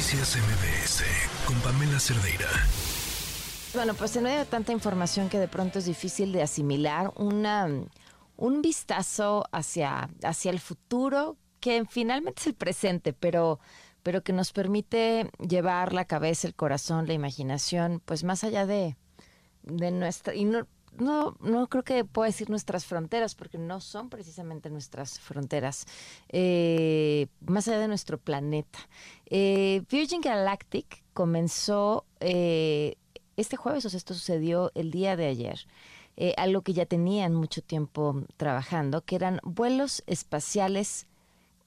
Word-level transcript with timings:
Noticias 0.00 0.38
MBS 0.38 1.04
con 1.44 1.60
Pamela 1.60 2.00
Cerdeira. 2.00 2.48
Bueno, 3.74 3.92
pues 3.92 4.16
en 4.16 4.22
medio 4.22 4.38
de 4.38 4.46
tanta 4.46 4.72
información 4.72 5.28
que 5.28 5.38
de 5.38 5.46
pronto 5.46 5.78
es 5.78 5.84
difícil 5.84 6.32
de 6.32 6.40
asimilar, 6.40 7.12
una, 7.16 7.68
un 8.38 8.62
vistazo 8.62 9.44
hacia, 9.52 10.08
hacia 10.22 10.52
el 10.52 10.58
futuro, 10.58 11.36
que 11.60 11.84
finalmente 11.84 12.40
es 12.40 12.46
el 12.46 12.54
presente, 12.54 13.12
pero, 13.12 13.60
pero 14.02 14.22
que 14.22 14.32
nos 14.32 14.52
permite 14.52 15.30
llevar 15.38 15.92
la 15.92 16.06
cabeza, 16.06 16.48
el 16.48 16.54
corazón, 16.54 17.06
la 17.06 17.12
imaginación, 17.12 18.00
pues 18.02 18.24
más 18.24 18.42
allá 18.42 18.64
de, 18.64 18.96
de 19.64 19.90
nuestra... 19.90 20.34
no, 20.98 21.36
no 21.40 21.68
creo 21.68 21.82
que 21.82 22.04
pueda 22.04 22.26
decir 22.26 22.50
nuestras 22.50 22.84
fronteras, 22.84 23.34
porque 23.34 23.58
no 23.58 23.80
son 23.80 24.10
precisamente 24.10 24.70
nuestras 24.70 25.18
fronteras, 25.20 25.86
eh, 26.28 27.26
más 27.46 27.68
allá 27.68 27.78
de 27.78 27.88
nuestro 27.88 28.18
planeta. 28.18 28.78
Eh, 29.26 29.82
Virgin 29.90 30.20
Galactic 30.20 31.02
comenzó 31.12 32.04
eh, 32.20 32.96
este 33.36 33.56
jueves, 33.56 33.84
o 33.86 33.90
sea, 33.90 33.98
esto 33.98 34.14
sucedió 34.14 34.72
el 34.74 34.90
día 34.90 35.16
de 35.16 35.26
ayer. 35.26 35.66
algo 36.36 36.60
que 36.60 36.74
ya 36.74 36.84
tenían 36.84 37.34
mucho 37.34 37.62
tiempo 37.62 38.24
trabajando, 38.36 39.00
que 39.02 39.16
eran 39.16 39.40
vuelos 39.42 40.02
espaciales 40.06 41.06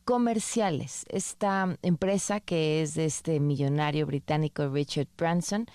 comerciales. 0.06 1.06
Esta 1.10 1.78
empresa 1.82 2.40
que 2.40 2.82
es 2.82 2.94
de 2.94 3.06
este 3.06 3.40
millonario 3.40 4.06
británico 4.06 4.68
Richard 4.70 5.08
Branson 5.18 5.68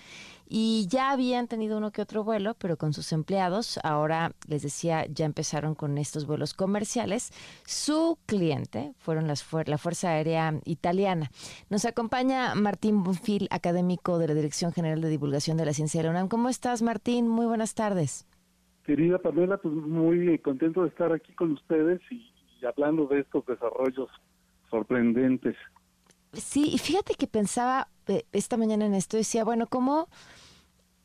y 0.51 0.87
ya 0.89 1.11
habían 1.11 1.47
tenido 1.47 1.77
uno 1.77 1.91
que 1.91 2.01
otro 2.01 2.23
vuelo, 2.23 2.55
pero 2.55 2.75
con 2.75 2.91
sus 2.91 3.13
empleados, 3.13 3.79
ahora 3.83 4.31
les 4.47 4.63
decía, 4.63 5.05
ya 5.05 5.25
empezaron 5.25 5.75
con 5.75 5.99
estos 5.99 6.25
vuelos 6.25 6.55
comerciales. 6.55 7.31
Su 7.67 8.17
cliente 8.25 8.93
fueron 8.97 9.27
las 9.27 9.45
la 9.67 9.77
Fuerza 9.77 10.09
Aérea 10.09 10.59
Italiana. 10.65 11.29
Nos 11.69 11.85
acompaña 11.85 12.55
Martín 12.55 13.03
Bonfil, 13.03 13.47
académico 13.51 14.17
de 14.17 14.27
la 14.27 14.33
Dirección 14.33 14.73
General 14.73 14.99
de 14.99 15.09
Divulgación 15.09 15.55
de 15.55 15.65
la 15.65 15.73
Ciencia 15.73 15.99
de 15.99 16.05
la 16.05 16.11
UNAM. 16.11 16.27
¿Cómo 16.29 16.49
estás, 16.49 16.81
Martín? 16.81 17.27
Muy 17.27 17.45
buenas 17.45 17.75
tardes. 17.75 18.25
Querida 18.85 19.19
Pamela, 19.19 19.57
pues 19.57 19.75
muy 19.75 20.39
contento 20.39 20.81
de 20.81 20.89
estar 20.89 21.13
aquí 21.13 21.31
con 21.33 21.51
ustedes 21.51 22.01
y, 22.09 22.27
y 22.59 22.65
hablando 22.65 23.05
de 23.05 23.19
estos 23.19 23.45
desarrollos 23.45 24.09
sorprendentes. 24.71 25.55
Sí, 26.33 26.71
y 26.73 26.77
fíjate 26.77 27.15
que 27.15 27.27
pensaba 27.27 27.87
eh, 28.07 28.23
esta 28.31 28.57
mañana 28.57 28.85
en 28.85 28.93
esto, 28.93 29.17
decía, 29.17 29.43
bueno, 29.43 29.67
¿cómo 29.67 30.07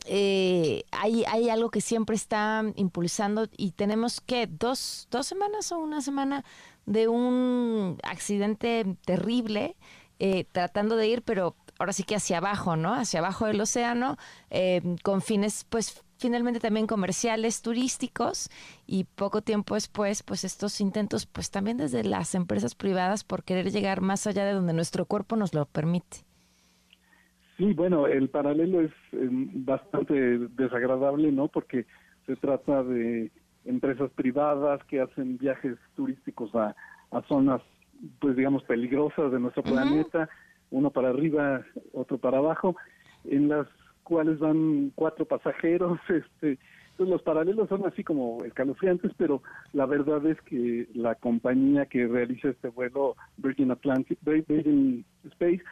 eh, 0.05 0.85
hay, 0.91 1.25
hay 1.25 1.49
algo 1.49 1.71
que 1.71 1.81
siempre 1.81 2.17
está 2.17 2.63
impulsando 2.77 3.49
y 3.57 3.73
tenemos 3.73 4.21
que 4.21 4.47
dos, 4.47 5.09
dos 5.11 5.27
semanas 5.27 5.73
o 5.73 5.79
una 5.79 6.01
semana 6.01 6.45
de 6.87 7.09
un 7.09 7.99
accidente 8.03 8.97
terrible 9.07 9.77
eh, 10.19 10.45
tratando 10.53 10.97
de 10.97 11.09
ir, 11.09 11.23
pero 11.23 11.57
ahora 11.79 11.93
sí 11.93 12.05
que 12.05 12.17
hacia 12.17 12.39
abajo, 12.39 12.77
¿no? 12.77 12.95
Hacia 12.95 13.21
abajo 13.21 13.47
del 13.47 13.61
océano, 13.61 14.17
eh, 14.51 14.81
con 15.03 15.23
fines, 15.23 15.65
pues 15.69 16.05
finalmente 16.19 16.61
también 16.61 16.87
comerciales, 16.87 17.63
turísticos 17.63 18.49
y 18.87 19.05
poco 19.05 19.43
tiempo 19.43 19.75
después, 19.75 20.23
pues 20.23 20.45
estos 20.45 20.81
intentos, 20.81 21.27
pues 21.27 21.51
también 21.51 21.79
desde 21.79 22.05
las 22.05 22.35
empresas 22.35 22.75
privadas 22.75 23.25
por 23.25 23.43
querer 23.43 23.73
llegar 23.73 24.01
más 24.03 24.27
allá 24.27 24.45
de 24.45 24.53
donde 24.53 24.73
nuestro 24.73 25.07
cuerpo 25.07 25.37
nos 25.37 25.53
lo 25.53 25.67
permite. 25.67 26.25
Sí, 27.57 27.73
bueno, 27.73 28.07
el 28.07 28.29
paralelo 28.29 28.81
es 28.81 28.93
em, 29.13 29.65
bastante 29.65 30.15
desagradable, 30.57 31.31
¿no? 31.31 31.49
Porque 31.49 31.87
se 32.27 32.37
trata 32.37 32.83
de 32.83 33.31
empresas 33.65 34.11
privadas 34.13 34.83
que 34.85 35.01
hacen 35.01 35.39
viajes 35.39 35.77
turísticos 35.95 36.55
a, 36.55 36.75
zonas, 37.29 37.63
pues 38.21 38.35
digamos, 38.35 38.65
peligrosas 38.65 39.31
de 39.31 39.39
nuestro 39.39 39.63
planeta, 39.63 40.29
uno 40.71 40.91
para 40.91 41.11
arriba, 41.11 41.63
otro 41.93 42.19
para 42.19 42.39
abajo, 42.39 42.75
en 43.25 43.49
las 43.49 43.69
cuales 44.03 44.41
van 44.41 44.91
cuatro 44.97 45.25
pasajeros, 45.25 46.01
este, 46.09 46.59
entonces 46.91 47.13
los 47.13 47.23
paralelos 47.23 47.69
son 47.69 47.87
así 47.87 48.05
como 48.05 48.45
escalofriantes, 48.45 49.13
pero 49.17 49.43
la 49.73 49.87
verdad 49.87 50.25
es 50.27 50.41
que 50.43 50.89
la 50.95 51.15
compañía 51.17 51.87
que 51.87 52.07
realiza 52.07 52.49
este 52.49 52.69
vuelo, 52.69 53.17
Virgin 53.37 53.71
Atlantic, 53.71 54.19
Virgin 54.23 55.05
Space, 55.25 55.63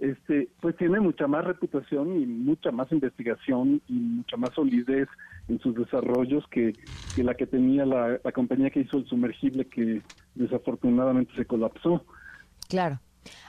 este, 0.00 0.48
pues 0.60 0.76
tiene 0.76 1.00
mucha 1.00 1.26
más 1.26 1.44
reputación 1.44 2.20
y 2.20 2.26
mucha 2.26 2.70
más 2.70 2.90
investigación 2.92 3.82
y 3.88 3.94
mucha 3.94 4.36
más 4.36 4.50
solidez 4.54 5.08
en 5.48 5.58
sus 5.60 5.74
desarrollos 5.74 6.44
que, 6.50 6.72
la 7.16 7.34
que 7.34 7.46
tenía 7.46 7.84
la, 7.84 8.18
compañía 8.32 8.70
que 8.70 8.80
hizo 8.80 8.98
el 8.98 9.06
sumergible 9.06 9.66
que 9.66 10.02
desafortunadamente 10.34 11.34
se 11.34 11.46
colapsó. 11.46 12.04
Claro. 12.68 13.00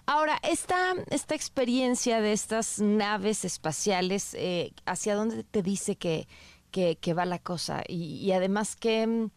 Ahora, 0.05 0.37
esta, 0.49 0.93
esta 1.11 1.35
experiencia 1.35 2.19
de 2.19 2.33
estas 2.33 2.81
naves 2.81 3.45
espaciales, 3.45 4.33
eh, 4.33 4.71
¿hacia 4.85 5.16
dónde 5.16 5.43
te 5.43 5.61
dice 5.61 5.97
que, 5.97 6.27
que, 6.71 7.13
va 7.13 7.25
la 7.25 7.39
cosa? 7.39 7.83
Y, 7.87 8.16
y 8.16 8.31
además, 8.31 8.75
¿qué, 8.75 9.29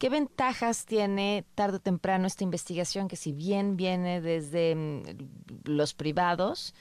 ¿Qué 0.00 0.08
ventajas 0.08 0.86
tiene 0.86 1.44
tarde 1.54 1.76
o 1.76 1.78
temprano 1.78 2.26
esta 2.26 2.42
investigación 2.42 3.06
que 3.06 3.16
si 3.16 3.32
bien 3.32 3.76
viene 3.76 4.22
desde 4.22 4.74
mm, 4.74 5.02
los 5.66 5.92
privados 5.92 6.74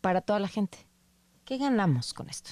para 0.00 0.22
toda 0.22 0.40
la 0.40 0.48
gente? 0.48 0.78
¿Qué 1.44 1.56
ganamos 1.56 2.12
con 2.12 2.28
esto? 2.28 2.50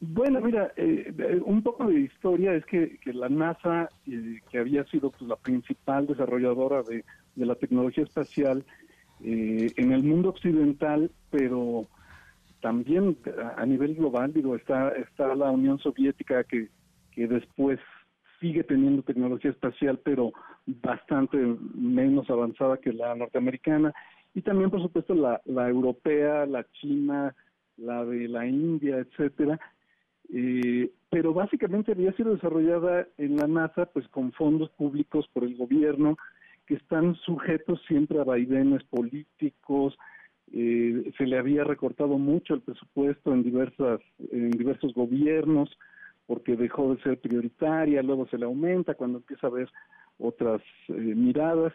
Bueno, 0.00 0.40
mira, 0.40 0.72
eh, 0.76 1.12
eh, 1.18 1.40
un 1.44 1.62
poco 1.62 1.86
de 1.86 2.00
historia 2.00 2.54
es 2.54 2.64
que, 2.64 2.98
la 3.12 3.28
NASA, 3.28 3.90
eh, 4.06 4.40
que 4.50 4.58
había 4.58 4.84
sido 4.84 5.10
pues, 5.10 5.28
la 5.28 5.36
principal 5.36 6.06
desarrolladora 6.06 6.82
de, 6.82 7.04
la 7.36 7.54
tecnología 7.54 8.04
espacial 8.04 8.64
en 9.20 9.92
el 9.92 10.02
mundo 10.02 10.30
occidental, 10.30 11.10
pero 11.30 11.86
también 12.62 13.18
a, 13.56 13.66
nivel 13.66 13.96
global, 13.96 14.32
digo, 14.32 14.56
está, 14.56 14.90
está 14.90 15.34
la 15.34 15.50
Unión 15.50 15.78
Soviética 15.78 16.42
que, 16.44 16.68
que 17.12 17.28
después 17.28 17.78
sigue 18.40 18.64
teniendo 18.64 19.02
tecnología 19.02 19.50
espacial, 19.50 20.00
pero 20.02 20.32
bastante 20.66 21.36
menos 21.74 22.28
avanzada 22.30 22.78
que 22.78 22.92
la 22.92 23.14
norteamericana. 23.14 23.92
Y 24.34 24.42
también, 24.42 24.70
por 24.70 24.82
supuesto, 24.82 25.14
la, 25.14 25.40
la 25.44 25.68
europea, 25.68 26.46
la 26.46 26.64
china, 26.80 27.34
la 27.76 28.04
de 28.04 28.28
la 28.28 28.46
India, 28.46 28.98
etcétera. 28.98 29.58
Eh, 30.32 30.90
pero 31.10 31.32
básicamente 31.32 31.92
había 31.92 32.12
sido 32.12 32.34
desarrollada 32.34 33.06
en 33.16 33.36
la 33.36 33.46
NASA 33.46 33.86
pues 33.86 34.06
con 34.08 34.32
fondos 34.32 34.68
públicos 34.70 35.26
por 35.32 35.44
el 35.44 35.56
gobierno 35.56 36.18
que 36.66 36.74
están 36.74 37.14
sujetos 37.14 37.80
siempre 37.88 38.20
a 38.20 38.24
vaivenes 38.24 38.84
políticos 38.84 39.96
eh, 40.52 41.10
se 41.16 41.26
le 41.26 41.38
había 41.38 41.64
recortado 41.64 42.18
mucho 42.18 42.52
el 42.52 42.60
presupuesto 42.60 43.32
en 43.32 43.42
diversas 43.42 44.00
en 44.30 44.50
diversos 44.50 44.92
gobiernos 44.92 45.70
porque 46.28 46.56
dejó 46.56 46.94
de 46.94 47.02
ser 47.02 47.18
prioritaria, 47.18 48.02
luego 48.02 48.28
se 48.28 48.36
le 48.36 48.44
aumenta 48.44 48.94
cuando 48.94 49.16
empieza 49.16 49.46
a 49.46 49.50
haber 49.50 49.70
otras 50.18 50.60
eh, 50.88 50.92
miradas, 50.92 51.72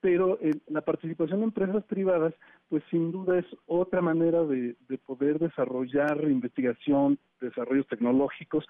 pero 0.00 0.36
eh, 0.40 0.50
la 0.66 0.80
participación 0.80 1.38
en 1.38 1.44
empresas 1.44 1.84
privadas, 1.84 2.34
pues 2.68 2.82
sin 2.90 3.12
duda 3.12 3.38
es 3.38 3.46
otra 3.66 4.02
manera 4.02 4.42
de, 4.44 4.76
poder 5.06 5.38
desarrollar 5.38 6.24
investigación, 6.24 7.20
desarrollos 7.40 7.86
tecnológicos, 7.86 8.66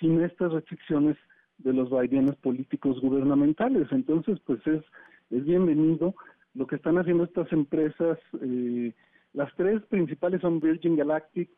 sin 0.00 0.20
estas 0.22 0.52
restricciones 0.52 1.16
de 1.58 1.72
los 1.72 1.88
vaivenes 1.88 2.34
políticos 2.36 3.00
gubernamentales. 3.00 3.86
Entonces, 3.92 4.40
pues 4.44 4.58
es, 4.66 4.82
es 5.30 5.44
bienvenido. 5.44 6.16
Lo 6.54 6.66
que 6.66 6.76
están 6.76 6.98
haciendo 6.98 7.24
estas 7.24 7.52
empresas, 7.52 8.18
eh, 8.42 8.92
las 9.34 9.54
tres 9.54 9.82
principales 9.86 10.40
son 10.40 10.58
Virgin 10.58 10.96
Galactic, 10.96 11.48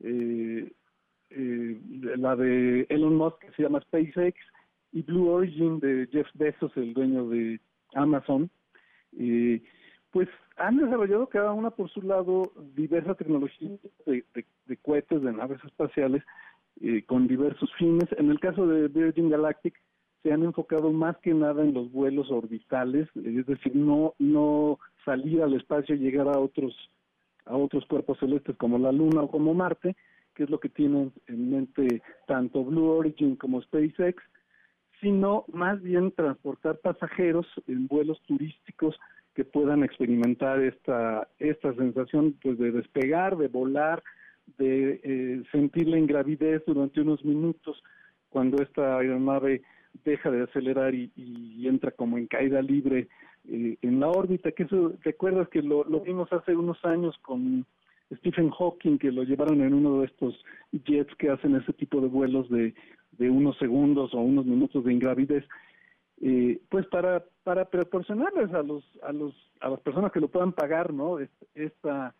eh, 0.00 0.70
eh, 1.34 1.80
la 2.16 2.36
de 2.36 2.86
Elon 2.88 3.16
Musk 3.16 3.38
que 3.38 3.52
se 3.52 3.62
llama 3.62 3.80
SpaceX 3.80 4.38
y 4.92 5.02
Blue 5.02 5.30
Origin 5.30 5.80
de 5.80 6.08
Jeff 6.12 6.28
Bezos, 6.34 6.72
el 6.76 6.92
dueño 6.94 7.28
de 7.28 7.60
Amazon, 7.94 8.50
eh, 9.18 9.62
pues 10.10 10.28
han 10.56 10.76
desarrollado 10.76 11.26
cada 11.28 11.52
una 11.52 11.70
por 11.70 11.90
su 11.90 12.02
lado 12.02 12.52
diversas 12.74 13.16
tecnologías 13.16 13.80
de, 14.06 14.24
cohetes, 14.82 15.22
de 15.22 15.32
naves 15.32 15.62
espaciales, 15.64 16.22
eh, 16.80 17.02
con 17.04 17.26
diversos 17.26 17.72
fines. 17.78 18.06
En 18.18 18.30
el 18.30 18.38
caso 18.38 18.66
de 18.66 18.88
Virgin 18.88 19.30
Galactic, 19.30 19.74
se 20.22 20.32
han 20.32 20.42
enfocado 20.44 20.92
más 20.92 21.16
que 21.18 21.34
nada 21.34 21.62
en 21.62 21.74
los 21.74 21.90
vuelos 21.90 22.30
orbitales, 22.30 23.08
es 23.16 23.46
decir, 23.46 23.74
no, 23.74 24.14
no 24.18 24.78
salir 25.04 25.42
al 25.42 25.54
espacio 25.54 25.94
y 25.94 25.98
llegar 25.98 26.28
a 26.28 26.38
otros, 26.38 26.74
a 27.46 27.56
otros 27.56 27.84
cuerpos 27.86 28.18
celestes 28.20 28.56
como 28.56 28.78
la 28.78 28.92
Luna 28.92 29.22
o 29.22 29.30
como 29.30 29.52
Marte, 29.52 29.96
es 30.42 30.50
lo 30.50 30.60
que 30.60 30.68
tienen 30.68 31.12
en 31.26 31.50
mente 31.50 32.02
tanto 32.26 32.64
Blue 32.64 32.90
Origin 32.90 33.36
como 33.36 33.62
SpaceX, 33.62 34.22
sino 35.00 35.44
más 35.52 35.82
bien 35.82 36.12
transportar 36.12 36.78
pasajeros 36.78 37.46
en 37.66 37.88
vuelos 37.88 38.20
turísticos 38.22 38.98
que 39.34 39.44
puedan 39.44 39.82
experimentar 39.82 40.62
esta, 40.62 41.28
esta 41.38 41.74
sensación 41.74 42.38
pues 42.42 42.58
de 42.58 42.70
despegar, 42.70 43.36
de 43.36 43.48
volar, 43.48 44.02
de 44.58 45.00
eh, 45.02 45.42
sentir 45.50 45.88
la 45.88 45.98
ingravidez 45.98 46.62
durante 46.66 47.00
unos 47.00 47.24
minutos 47.24 47.82
cuando 48.28 48.62
esta 48.62 48.98
aeronave 48.98 49.62
deja 50.04 50.30
de 50.30 50.42
acelerar 50.42 50.94
y, 50.94 51.10
entra 51.66 51.90
como 51.90 52.18
en 52.18 52.26
caída 52.26 52.60
libre 52.62 53.08
eh, 53.48 53.76
en 53.82 54.00
la 54.00 54.08
órbita, 54.08 54.52
que 54.52 54.64
eso, 54.64 54.94
recuerdas 55.02 55.48
que 55.48 55.62
lo 55.62 55.84
vimos 56.00 56.32
hace 56.32 56.54
unos 56.54 56.82
años 56.84 57.16
con 57.22 57.66
Stephen 58.18 58.50
Hawking, 58.50 58.98
que 58.98 59.10
lo 59.10 59.22
llevaron 59.22 59.62
en 59.62 59.74
uno 59.74 60.00
de 60.00 60.06
estos 60.06 60.34
jets 60.84 61.14
que 61.16 61.30
hacen 61.30 61.56
ese 61.56 61.72
tipo 61.72 62.00
de 62.00 62.08
vuelos 62.08 62.48
de, 62.50 62.74
de 63.12 63.30
unos 63.30 63.56
segundos 63.58 64.14
o 64.14 64.18
unos 64.18 64.46
minutos 64.46 64.84
de 64.84 64.92
ingravidez, 64.92 65.44
eh, 66.20 66.60
pues 66.68 66.86
para 66.86 67.24
para 67.42 67.64
proporcionarles 67.64 68.52
a 68.54 68.62
los 68.62 68.84
a 69.02 69.12
los 69.12 69.34
a 69.60 69.68
las 69.68 69.80
personas 69.80 70.12
que 70.12 70.20
lo 70.20 70.28
puedan 70.28 70.52
pagar, 70.52 70.92
¿no? 70.92 71.18
Esta 71.54 72.14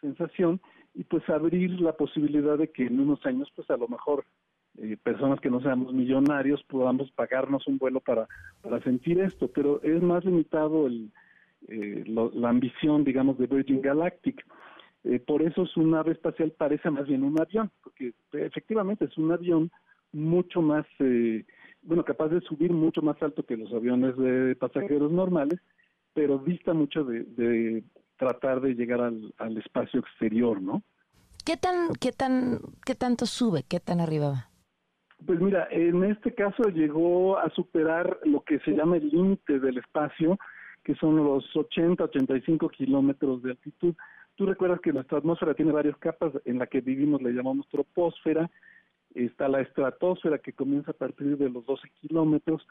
sensación 0.00 0.60
y 0.94 1.04
pues 1.04 1.28
abrir 1.28 1.80
la 1.80 1.92
posibilidad 1.92 2.58
de 2.58 2.70
que 2.70 2.86
en 2.86 3.00
unos 3.00 3.24
años, 3.26 3.50
pues 3.54 3.70
a 3.70 3.76
lo 3.76 3.88
mejor 3.88 4.24
eh, 4.78 4.96
personas 5.02 5.40
que 5.40 5.50
no 5.50 5.60
seamos 5.60 5.92
millonarios 5.92 6.62
podamos 6.64 7.10
pagarnos 7.12 7.66
un 7.66 7.78
vuelo 7.78 8.00
para 8.00 8.26
para 8.60 8.82
sentir 8.82 9.20
esto, 9.20 9.48
pero 9.48 9.80
es 9.82 10.02
más 10.02 10.24
limitado 10.24 10.86
el 10.86 11.10
eh, 11.68 12.04
la 12.06 12.48
ambición, 12.50 13.04
digamos, 13.04 13.38
de 13.38 13.46
Virgin 13.46 13.80
Galactic. 13.80 14.44
Eh, 15.04 15.20
por 15.20 15.42
eso 15.42 15.66
su 15.66 15.82
nave 15.86 16.12
espacial 16.12 16.52
parece 16.56 16.90
más 16.90 17.06
bien 17.06 17.22
un 17.22 17.38
avión, 17.40 17.70
porque 17.82 18.14
efectivamente 18.32 19.04
es 19.04 19.16
un 19.18 19.32
avión 19.32 19.70
mucho 20.12 20.62
más, 20.62 20.86
eh, 21.00 21.44
bueno, 21.82 22.04
capaz 22.04 22.28
de 22.28 22.40
subir 22.40 22.72
mucho 22.72 23.02
más 23.02 23.22
alto 23.22 23.44
que 23.44 23.56
los 23.56 23.72
aviones 23.72 24.16
de 24.16 24.56
pasajeros 24.56 25.12
normales, 25.12 25.60
pero 26.14 26.38
dista 26.38 26.72
mucho 26.72 27.04
de, 27.04 27.84
tratar 28.16 28.60
de 28.60 28.74
llegar 28.74 29.00
al, 29.00 29.34
al, 29.38 29.58
espacio 29.58 30.00
exterior, 30.00 30.62
¿no? 30.62 30.82
¿Qué 31.44 31.56
tan, 31.56 31.92
qué 32.00 32.12
tan, 32.12 32.60
qué 32.86 32.94
tanto 32.94 33.26
sube? 33.26 33.64
¿Qué 33.68 33.80
tan 33.80 34.00
arriba 34.00 34.30
va? 34.30 34.48
Pues 35.26 35.40
mira, 35.40 35.68
en 35.70 36.04
este 36.04 36.34
caso 36.34 36.64
llegó 36.64 37.38
a 37.38 37.50
superar 37.50 38.18
lo 38.24 38.42
que 38.42 38.58
se 38.60 38.72
llama 38.72 38.96
el 38.96 39.08
límite 39.08 39.58
del 39.58 39.78
espacio, 39.78 40.38
que 40.82 40.94
son 40.94 41.16
los 41.16 41.44
80, 41.56 42.04
85 42.04 42.68
kilómetros 42.68 43.42
de 43.42 43.50
altitud. 43.50 43.94
Tú 44.36 44.46
recuerdas 44.46 44.80
que 44.80 44.92
nuestra 44.92 45.18
atmósfera 45.18 45.54
tiene 45.54 45.72
varias 45.72 45.96
capas, 45.98 46.32
en 46.44 46.58
la 46.58 46.66
que 46.66 46.80
vivimos 46.80 47.22
le 47.22 47.32
llamamos 47.32 47.68
troposfera, 47.68 48.50
está 49.14 49.48
la 49.48 49.60
estratosfera 49.60 50.38
que 50.38 50.52
comienza 50.52 50.90
a 50.90 50.94
partir 50.94 51.38
de 51.38 51.48
los 51.48 51.64
12 51.64 51.88
kilómetros, 52.00 52.66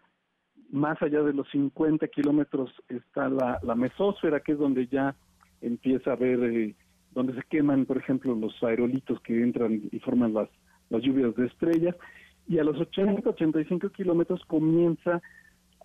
más 0.71 1.01
allá 1.01 1.21
de 1.21 1.33
los 1.33 1.50
50 1.51 2.07
kilómetros 2.07 2.74
está 2.89 3.30
la, 3.30 3.60
la 3.63 3.75
mesósfera, 3.75 4.42
que 4.42 4.54
es 4.54 4.57
donde 4.57 4.88
ya 4.88 5.15
empieza 5.62 6.13
a 6.13 6.15
ver, 6.15 6.44
eh, 6.44 6.75
donde 7.12 7.33
se 7.33 7.44
queman, 7.44 7.86
por 7.86 7.98
ejemplo, 7.98 8.36
los 8.36 8.62
aerolitos 8.63 9.19
que 9.21 9.42
entran 9.42 9.81
y 9.92 10.00
forman 10.00 10.33
las, 10.33 10.50
las 10.89 11.01
lluvias 11.01 11.36
de 11.36 11.45
estrellas, 11.45 11.95
y 12.48 12.57
a 12.59 12.63
los 12.63 12.77
80, 12.77 13.30
85 13.30 13.89
kilómetros 13.92 14.44
comienza 14.45 15.21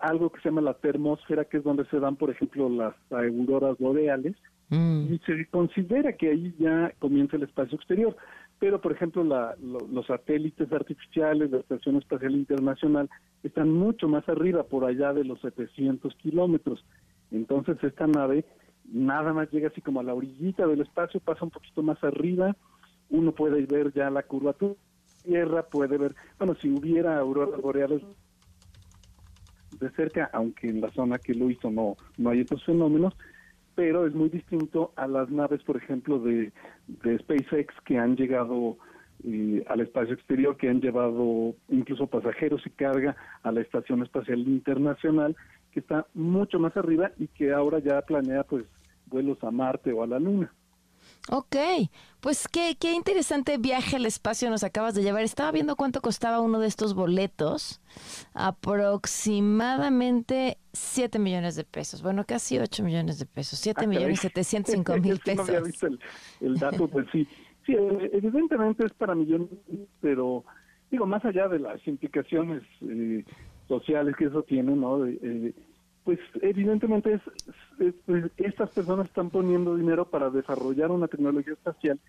algo 0.01 0.29
que 0.29 0.41
se 0.41 0.49
llama 0.49 0.61
la 0.61 0.73
termósfera, 0.73 1.45
que 1.45 1.57
es 1.57 1.63
donde 1.63 1.85
se 1.85 1.99
dan, 1.99 2.15
por 2.15 2.29
ejemplo, 2.29 2.69
las 2.69 2.95
auroras 3.11 3.77
boreales, 3.77 4.35
mm. 4.69 5.13
y 5.13 5.19
se 5.19 5.45
considera 5.47 6.13
que 6.13 6.29
ahí 6.29 6.55
ya 6.59 6.93
comienza 6.99 7.37
el 7.37 7.43
espacio 7.43 7.75
exterior. 7.75 8.15
Pero, 8.59 8.81
por 8.81 8.91
ejemplo, 8.91 9.23
la, 9.23 9.55
los 9.61 10.05
satélites 10.05 10.71
artificiales 10.73 11.49
de 11.49 11.57
la 11.57 11.61
Estación 11.61 11.95
Espacial 11.95 12.33
Internacional 12.33 13.09
están 13.41 13.71
mucho 13.71 14.09
más 14.09 14.27
arriba, 14.27 14.63
por 14.63 14.83
allá 14.83 15.13
de 15.13 15.23
los 15.23 15.39
700 15.39 16.13
kilómetros. 16.15 16.83
Entonces, 17.31 17.77
esta 17.81 18.05
nave 18.05 18.45
nada 18.91 19.33
más 19.33 19.49
llega 19.51 19.69
así 19.69 19.81
como 19.81 19.99
a 19.99 20.03
la 20.03 20.13
orillita 20.13 20.67
del 20.67 20.81
espacio, 20.81 21.19
pasa 21.19 21.45
un 21.45 21.51
poquito 21.51 21.83
más 21.83 22.03
arriba, 22.03 22.55
uno 23.09 23.31
puede 23.33 23.65
ver 23.65 23.93
ya 23.93 24.09
la 24.09 24.23
curvatura 24.23 24.75
Tierra, 25.23 25.63
puede 25.63 25.97
ver, 25.97 26.15
bueno, 26.37 26.55
si 26.55 26.69
hubiera 26.69 27.17
auroras 27.17 27.61
boreales 27.61 28.01
de 29.79 29.89
cerca, 29.91 30.29
aunque 30.33 30.67
en 30.67 30.81
la 30.81 30.91
zona 30.91 31.19
que 31.19 31.33
lo 31.33 31.49
hizo 31.49 31.69
no, 31.69 31.97
no 32.17 32.29
hay 32.29 32.41
estos 32.41 32.63
fenómenos, 32.63 33.13
pero 33.79 34.05
es 34.05 34.13
muy 34.13 34.27
distinto 34.27 34.91
a 34.97 35.07
las 35.07 35.29
naves, 35.29 35.63
por 35.63 35.77
ejemplo, 35.77 36.19
de, 36.19 36.51
SpaceX 37.19 37.73
que 37.85 37.97
han 37.97 38.17
llegado 38.17 38.77
eh, 39.23 39.63
al 39.69 39.79
espacio 39.79 40.15
exterior, 40.15 40.57
que 40.57 40.67
han 40.67 40.81
llevado 40.81 41.55
incluso 41.69 42.05
pasajeros 42.07 42.61
y 42.65 42.71
carga 42.71 43.15
a 43.41 43.53
la 43.53 43.61
Estación 43.61 44.03
Espacial 44.03 44.39
Internacional, 44.39 45.37
que 45.71 45.79
está 45.79 46.05
mucho 46.13 46.59
más 46.59 46.75
arriba 46.75 47.11
y 47.17 47.27
que 47.27 47.53
ahora 47.53 47.79
ya 47.79 48.01
planea 48.01 48.43
pues 48.43 48.65
vuelos 49.05 49.41
a 49.45 49.49
Marte 49.49 49.93
o 49.93 50.03
a 50.03 50.07
la 50.07 50.19
Luna. 50.19 50.53
Ok, 51.31 51.55
pues 52.21 52.47
qué, 52.47 52.75
qué 52.79 52.93
interesante 52.93 53.57
viaje 53.57 53.97
al 53.97 54.07
espacio 54.07 54.49
nos 54.49 54.63
acabas 54.63 54.95
de 54.95 55.03
llevar. 55.03 55.21
Estaba 55.23 55.51
viendo 55.51 55.75
cuánto 55.75 56.01
costaba 56.01 56.41
uno 56.41 56.59
de 56.59 56.67
estos 56.67 56.95
boletos. 56.95 57.81
Aproximadamente 58.33 60.57
7 60.73 61.19
millones 61.19 61.55
de 61.55 61.65
pesos. 61.65 62.01
Bueno, 62.01 62.23
casi 62.25 62.57
8 62.57 62.83
millones 62.83 63.19
de 63.19 63.27
pesos. 63.27 63.59
7 63.59 63.81
ah, 63.83 63.87
millones 63.87 64.21
705 64.21 64.97
mil 64.97 65.19
pesos. 65.25 65.47
no 65.47 65.53
había 65.53 65.61
visto 65.61 65.87
el, 65.87 65.99
dato, 66.59 66.87
pues 66.87 67.05
sí. 67.11 67.27
Sí, 67.65 67.73
eh, 67.73 68.09
evidentemente 68.13 68.85
es 68.85 68.93
para 68.93 69.13
millones, 69.13 69.49
pero 70.01 70.45
digo, 70.89 71.05
más 71.05 71.23
allá 71.25 71.47
de 71.47 71.59
las 71.59 71.85
implicaciones 71.87 72.63
eh, 72.81 73.23
sociales 73.67 74.15
que 74.17 74.25
eso 74.25 74.41
tiene, 74.43 74.75
¿no? 74.75 75.05
Eh, 75.05 75.53
pues 76.09 76.19
evidentemente 76.41 77.13
es, 77.13 77.93
estas 78.37 78.71
personas 78.71 79.05
están 79.05 79.29
poniendo 79.29 79.75
dinero 79.75 80.05
para 80.05 80.31
desarrollar 80.31 80.89
una 80.89 81.07
tecnología 81.07 81.53
espacial 81.53 81.99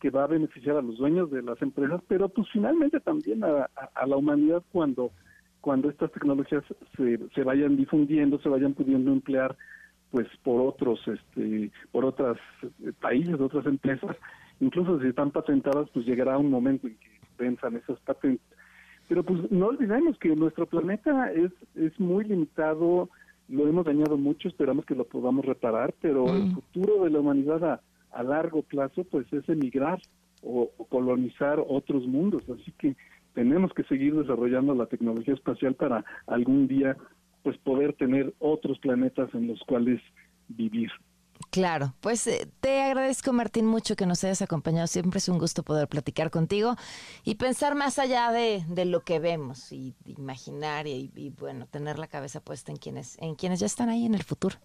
que 0.00 0.10
va 0.10 0.24
a 0.24 0.26
beneficiar 0.26 0.76
a 0.76 0.82
los 0.82 0.98
dueños 0.98 1.30
de 1.30 1.40
las 1.40 1.62
empresas, 1.62 2.02
pero 2.08 2.28
pues 2.28 2.48
finalmente 2.52 2.98
también 2.98 3.44
a, 3.44 3.68
la 4.06 4.16
humanidad 4.16 4.64
cuando 4.72 5.12
cuando 5.60 5.88
estas 5.88 6.10
tecnologías 6.10 6.64
se, 6.96 7.20
se 7.32 7.44
vayan 7.44 7.76
difundiendo, 7.76 8.40
se 8.40 8.48
vayan 8.48 8.74
pudiendo 8.74 9.12
emplear 9.12 9.56
pues 10.10 10.26
por 10.42 10.60
otros 10.60 11.00
este 11.06 11.70
por 11.92 12.06
otros 12.06 12.36
eh, 12.62 12.90
países, 13.00 13.38
otras 13.38 13.66
empresas, 13.66 14.16
incluso 14.58 15.00
si 15.00 15.06
están 15.06 15.30
patentadas, 15.30 15.88
pues 15.90 16.04
llegará 16.06 16.38
un 16.38 16.50
momento 16.50 16.88
en 16.88 16.96
que 16.96 17.20
venzan 17.38 17.76
esas 17.76 18.00
patentes. 18.00 18.58
Pero 19.06 19.22
pues 19.22 19.48
no 19.52 19.66
olvidemos 19.66 20.18
que 20.18 20.34
nuestro 20.34 20.66
planeta 20.66 21.30
es 21.30 21.52
es 21.76 22.00
muy 22.00 22.24
limitado, 22.24 23.10
lo 23.48 23.68
hemos 23.68 23.84
dañado 23.84 24.16
mucho, 24.16 24.48
esperamos 24.48 24.84
que 24.86 24.94
lo 24.94 25.04
podamos 25.04 25.44
reparar, 25.44 25.94
pero 26.00 26.26
el 26.34 26.46
mm. 26.46 26.54
futuro 26.54 27.04
de 27.04 27.10
la 27.10 27.20
humanidad 27.20 27.64
a, 27.64 27.80
a 28.12 28.22
largo 28.22 28.62
plazo 28.62 29.04
pues 29.04 29.30
es 29.32 29.48
emigrar 29.48 30.00
o, 30.42 30.70
colonizar 30.88 31.62
otros 31.66 32.06
mundos, 32.06 32.42
así 32.48 32.72
que 32.78 32.96
tenemos 33.34 33.72
que 33.72 33.82
seguir 33.84 34.14
desarrollando 34.14 34.74
la 34.74 34.86
tecnología 34.86 35.34
espacial 35.34 35.74
para 35.74 36.04
algún 36.26 36.68
día 36.68 36.96
pues 37.42 37.58
poder 37.58 37.92
tener 37.94 38.32
otros 38.38 38.78
planetas 38.78 39.34
en 39.34 39.48
los 39.48 39.60
cuales 39.64 40.00
vivir. 40.48 40.90
Claro, 41.50 41.94
pues 42.00 42.26
eh, 42.26 42.48
te 42.60 42.82
agradezco 42.82 43.32
Martín 43.32 43.66
mucho 43.66 43.96
que 43.96 44.06
nos 44.06 44.24
hayas 44.24 44.42
acompañado. 44.42 44.86
Siempre 44.86 45.18
es 45.18 45.28
un 45.28 45.38
gusto 45.38 45.62
poder 45.62 45.88
platicar 45.88 46.30
contigo 46.30 46.76
y 47.24 47.36
pensar 47.36 47.74
más 47.74 47.98
allá 47.98 48.32
de, 48.32 48.64
lo 48.84 49.00
que 49.02 49.18
vemos 49.20 49.70
y 49.72 49.94
imaginar 50.04 50.86
y, 50.86 51.12
y, 51.14 51.30
bueno, 51.30 51.66
tener 51.66 51.98
la 51.98 52.08
cabeza 52.08 52.40
puesta 52.40 52.72
en 52.72 52.78
quienes, 52.78 53.16
en 53.20 53.34
quienes 53.34 53.60
ya 53.60 53.66
están 53.66 53.88
ahí 53.88 54.04
en 54.04 54.14
el 54.14 54.22
futuro. 54.22 54.56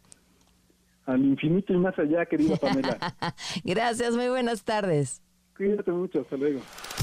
Al 1.06 1.24
infinito 1.24 1.74
y 1.74 1.78
más 1.78 1.98
allá, 1.98 2.26
querida 2.26 2.56
Pamela. 2.58 2.98
Gracias, 3.64 4.16
muy 4.16 4.30
buenas 4.30 4.64
tardes. 4.64 5.22
Cuídate 5.58 5.92
mucho, 5.92 6.22
hasta 6.22 6.38
luego. 6.38 6.62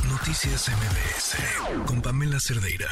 Noticias 0.09 0.69
MBS 0.69 1.87
con 1.87 2.00
Pamela 2.00 2.38
Cerdeira. 2.40 2.88